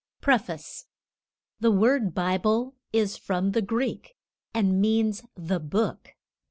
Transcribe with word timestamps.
PREFACE. 0.19 0.87
The 1.59 1.69
word 1.69 2.15
Bible 2.15 2.73
is 2.91 3.17
from 3.17 3.51
the 3.51 3.61
Greek, 3.61 4.15
and 4.51 4.81
means 4.81 5.21
THE 5.35 5.59
BOOK. 5.59 6.15